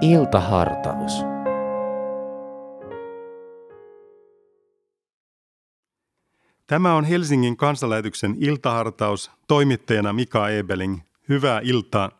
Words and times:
Iltahartaus. 0.00 1.12
Tämä 6.66 6.94
on 6.94 7.04
Helsingin 7.04 7.56
kansanlähetyksen 7.56 8.36
iltahartaus 8.38 9.30
toimittajana 9.48 10.12
Mika 10.12 10.48
Ebeling. 10.48 11.00
Hyvää 11.28 11.60
iltaa. 11.64 12.10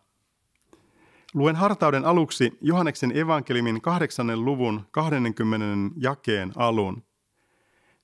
Luen 1.35 1.57
hartauden 1.57 2.05
aluksi 2.05 2.59
Johanneksen 2.61 3.17
evankeliumin 3.17 3.81
kahdeksannen 3.81 4.45
luvun 4.45 4.87
20. 4.91 5.67
jakeen 5.97 6.53
alun. 6.57 7.03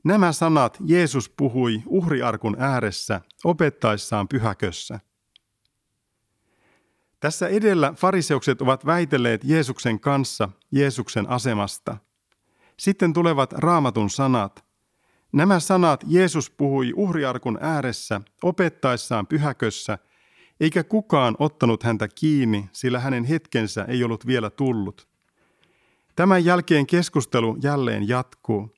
Nämä 0.05 0.33
sanat 0.33 0.79
Jeesus 0.87 1.29
puhui 1.29 1.83
uhriarkun 1.87 2.57
ääressä 2.59 3.21
opettaessaan 3.45 4.29
pyhäkössä. 4.29 5.01
Tässä 7.25 7.49
edellä 7.49 7.93
fariseukset 7.97 8.63
ovat 8.63 8.87
väitelleet 8.87 9.45
Jeesuksen 9.45 10.01
kanssa 10.01 10.49
Jeesuksen 10.71 11.29
asemasta. 11.29 11.97
Sitten 12.77 13.13
tulevat 13.13 13.53
raamatun 13.53 14.11
sanat. 14.11 14.65
Nämä 15.33 15.61
sanat 15.61 16.05
Jeesus 16.07 16.51
puhui 16.51 16.93
uhriarkun 16.97 17.59
ääressä 17.61 18.21
opettaessaan 18.43 19.27
pyhäkössä, 19.27 19.99
eikä 20.61 20.85
kukaan 20.85 21.37
ottanut 21.39 21.83
häntä 21.83 22.09
kiinni, 22.09 22.69
sillä 22.73 23.01
hänen 23.01 23.25
hetkensä 23.25 23.85
ei 23.85 24.05
ollut 24.05 24.27
vielä 24.27 24.51
tullut. 24.51 25.09
Tämän 26.17 26.45
jälkeen 26.45 26.87
keskustelu 26.87 27.57
jälleen 27.63 28.09
jatkuu. 28.09 28.75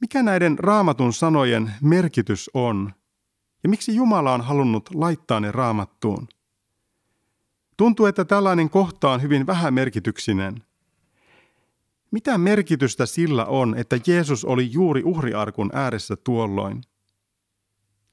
Mikä 0.00 0.22
näiden 0.22 0.58
raamatun 0.58 1.12
sanojen 1.12 1.72
merkitys 1.82 2.50
on? 2.54 2.92
Ja 3.62 3.68
miksi 3.68 3.94
Jumala 3.94 4.34
on 4.34 4.40
halunnut 4.40 4.90
laittaa 4.94 5.40
ne 5.40 5.52
raamattuun? 5.52 6.28
Tuntuu, 7.76 8.06
että 8.06 8.24
tällainen 8.24 8.70
kohta 8.70 9.10
on 9.10 9.22
hyvin 9.22 9.46
vähämerkityksinen. 9.46 10.62
Mitä 12.10 12.38
merkitystä 12.38 13.06
sillä 13.06 13.44
on, 13.44 13.74
että 13.78 13.98
Jeesus 14.06 14.44
oli 14.44 14.72
juuri 14.72 15.02
uhriarkun 15.04 15.70
ääressä 15.72 16.16
tuolloin? 16.16 16.80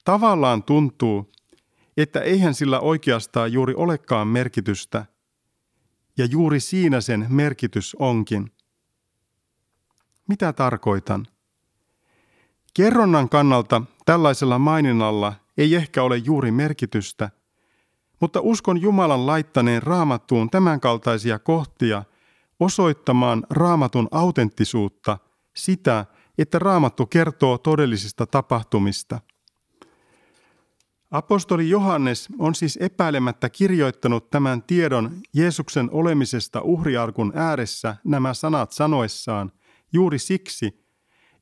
Tavallaan 0.06 0.64
tuntuu, 0.64 1.32
että 1.98 2.22
eihän 2.22 2.54
sillä 2.54 2.80
oikeastaan 2.80 3.54
juuri 3.54 3.74
olekaan 3.74 4.28
merkitystä, 4.28 5.06
ja 6.18 6.26
juuri 6.26 6.60
siinä 6.60 7.02
sen 7.02 7.26
merkitys 7.30 7.96
onkin. 8.00 8.52
Mitä 10.28 10.54
tarkoitan? 10.54 11.28
Kerronnan 12.74 13.30
kannalta 13.30 13.82
tällaisella 14.06 14.60
maininnalla 14.60 15.34
ei 15.58 15.76
ehkä 15.76 16.04
ole 16.04 16.18
juuri 16.18 16.52
merkitystä, 16.52 17.30
mutta 18.22 18.42
uskon 18.42 18.82
Jumalan 18.82 19.26
laittaneen 19.26 19.84
raamattuun 19.84 20.50
tämänkaltaisia 20.50 21.40
kohtia 21.40 22.04
osoittamaan 22.60 23.44
raamatun 23.50 24.08
autenttisuutta, 24.12 25.18
sitä, 25.56 26.06
että 26.38 26.60
raamattu 26.60 27.06
kertoo 27.06 27.58
todellisista 27.58 28.26
tapahtumista. 28.26 29.20
Apostoli 31.12 31.70
Johannes 31.70 32.28
on 32.40 32.56
siis 32.56 32.78
epäilemättä 32.82 33.50
kirjoittanut 33.50 34.30
tämän 34.30 34.64
tiedon 34.64 35.12
Jeesuksen 35.34 35.90
olemisesta 35.92 36.62
uhriarkun 36.62 37.32
ääressä 37.36 37.96
nämä 38.04 38.34
sanat 38.34 38.72
sanoessaan 38.72 39.52
juuri 39.94 40.20
siksi, 40.20 40.86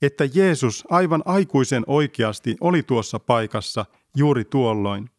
että 0.01 0.23
Jeesus 0.33 0.83
aivan 0.89 1.23
aikuisen 1.25 1.83
oikeasti 1.87 2.57
oli 2.61 2.83
tuossa 2.83 3.19
paikassa 3.19 3.85
juuri 4.15 4.45
tuolloin. 4.45 5.09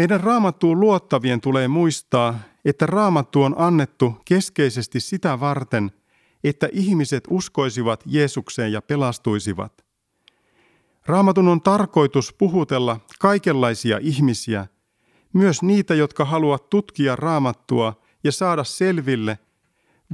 Meidän 0.00 0.20
raamattuun 0.20 0.80
luottavien 0.80 1.40
tulee 1.40 1.68
muistaa, 1.68 2.38
että 2.64 2.86
raamattu 2.86 3.42
on 3.42 3.54
annettu 3.58 4.14
keskeisesti 4.24 5.00
sitä 5.00 5.40
varten, 5.40 5.90
että 6.44 6.68
ihmiset 6.72 7.24
uskoisivat 7.30 8.02
Jeesukseen 8.06 8.72
ja 8.72 8.82
pelastuisivat. 8.82 9.84
Raamatun 11.06 11.48
on 11.48 11.62
tarkoitus 11.62 12.34
puhutella 12.38 13.00
kaikenlaisia 13.18 13.98
ihmisiä, 14.02 14.66
myös 15.32 15.62
niitä, 15.62 15.94
jotka 15.94 16.24
haluavat 16.24 16.70
tutkia 16.70 17.16
raamattua 17.16 18.00
ja 18.24 18.32
saada 18.32 18.64
selville, 18.64 19.38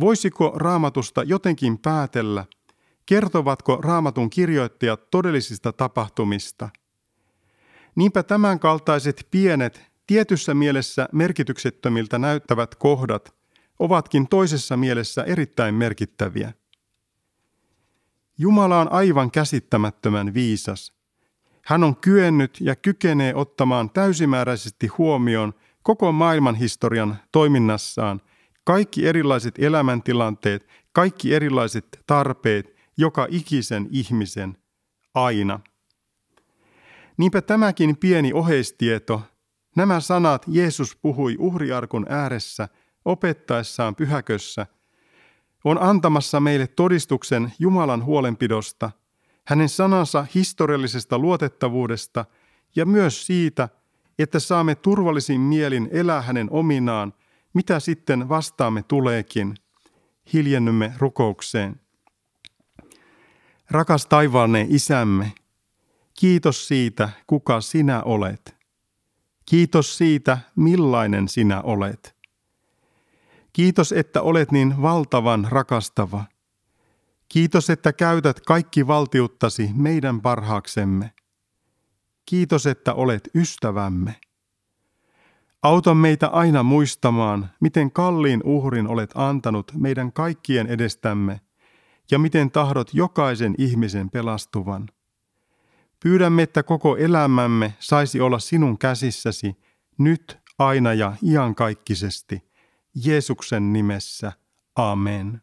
voisiko 0.00 0.52
raamatusta 0.56 1.22
jotenkin 1.22 1.78
päätellä– 1.78 2.44
Kertovatko 3.06 3.78
raamatun 3.82 4.30
kirjoittajat 4.30 5.10
todellisista 5.10 5.72
tapahtumista? 5.72 6.68
Niinpä 7.96 8.22
tämänkaltaiset 8.22 9.26
pienet, 9.30 9.90
tietyssä 10.06 10.54
mielessä 10.54 11.08
merkityksettömiltä 11.12 12.18
näyttävät 12.18 12.74
kohdat 12.74 13.34
ovatkin 13.78 14.28
toisessa 14.28 14.76
mielessä 14.76 15.22
erittäin 15.22 15.74
merkittäviä. 15.74 16.52
Jumala 18.38 18.80
on 18.80 18.92
aivan 18.92 19.30
käsittämättömän 19.30 20.34
viisas. 20.34 20.92
Hän 21.64 21.84
on 21.84 21.96
kyennyt 21.96 22.58
ja 22.60 22.76
kykenee 22.76 23.34
ottamaan 23.34 23.90
täysimääräisesti 23.90 24.86
huomioon 24.86 25.54
koko 25.82 26.12
maailman 26.12 26.54
historian 26.54 27.16
toiminnassaan 27.32 28.20
kaikki 28.64 29.06
erilaiset 29.06 29.54
elämäntilanteet, 29.58 30.66
kaikki 30.92 31.34
erilaiset 31.34 32.02
tarpeet 32.06 32.76
joka 32.96 33.26
ikisen 33.30 33.88
ihmisen 33.90 34.56
aina. 35.14 35.60
Niinpä 37.16 37.42
tämäkin 37.42 37.96
pieni 37.96 38.32
oheistieto, 38.32 39.22
nämä 39.76 40.00
sanat 40.00 40.44
Jeesus 40.48 40.96
puhui 40.96 41.36
uhriarkun 41.38 42.06
ääressä 42.08 42.68
opettaessaan 43.04 43.94
pyhäkössä, 43.94 44.66
on 45.64 45.82
antamassa 45.82 46.40
meille 46.40 46.66
todistuksen 46.66 47.52
Jumalan 47.58 48.04
huolenpidosta, 48.04 48.90
hänen 49.44 49.68
sanansa 49.68 50.26
historiallisesta 50.34 51.18
luotettavuudesta 51.18 52.24
ja 52.76 52.86
myös 52.86 53.26
siitä, 53.26 53.68
että 54.18 54.40
saamme 54.40 54.74
turvallisin 54.74 55.40
mielin 55.40 55.88
elää 55.92 56.22
hänen 56.22 56.48
ominaan, 56.50 57.14
mitä 57.54 57.80
sitten 57.80 58.28
vastaamme 58.28 58.82
tuleekin. 58.82 59.54
Hiljennymme 60.32 60.92
rukoukseen. 60.98 61.80
Rakas 63.70 64.06
taivaallinen 64.06 64.66
isämme, 64.70 65.32
kiitos 66.16 66.68
siitä, 66.68 67.08
kuka 67.26 67.60
sinä 67.60 68.02
olet. 68.02 68.56
Kiitos 69.46 69.98
siitä, 69.98 70.38
millainen 70.56 71.28
sinä 71.28 71.60
olet. 71.60 72.16
Kiitos, 73.52 73.92
että 73.92 74.22
olet 74.22 74.52
niin 74.52 74.82
valtavan 74.82 75.46
rakastava. 75.50 76.24
Kiitos, 77.28 77.70
että 77.70 77.92
käytät 77.92 78.40
kaikki 78.40 78.86
valtiuttasi 78.86 79.70
meidän 79.74 80.20
parhaaksemme. 80.20 81.12
Kiitos, 82.26 82.66
että 82.66 82.94
olet 82.94 83.28
ystävämme. 83.34 84.14
Auta 85.62 85.94
meitä 85.94 86.28
aina 86.28 86.62
muistamaan, 86.62 87.50
miten 87.60 87.92
kalliin 87.92 88.40
uhrin 88.44 88.86
olet 88.86 89.10
antanut 89.14 89.72
meidän 89.74 90.12
kaikkien 90.12 90.66
edestämme– 90.66 91.40
ja 92.10 92.18
miten 92.18 92.50
tahdot 92.50 92.94
jokaisen 92.94 93.54
ihmisen 93.58 94.10
pelastuvan. 94.10 94.88
Pyydämme, 96.02 96.42
että 96.42 96.62
koko 96.62 96.96
elämämme 96.96 97.74
saisi 97.78 98.20
olla 98.20 98.38
sinun 98.38 98.78
käsissäsi 98.78 99.56
nyt, 99.98 100.38
aina 100.58 100.94
ja 100.94 101.12
iankaikkisesti. 101.22 102.42
Jeesuksen 103.04 103.72
nimessä. 103.72 104.32
Amen. 104.76 105.40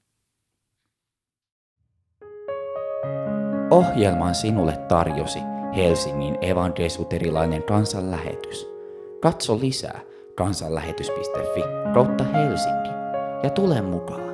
Ohjelman 3.71 4.35
sinulle 4.35 4.77
tarjosi 4.87 5.39
Helsingin 5.75 6.37
evankelisuterilainen 6.41 7.63
kansanlähetys. 7.63 8.67
Katso 9.21 9.59
lisää 9.59 10.01
kansanlähetys.fi 10.35 11.61
kautta 11.93 12.23
Helsinki 12.23 12.89
ja 13.43 13.49
tule 13.49 13.81
mukaan. 13.81 14.32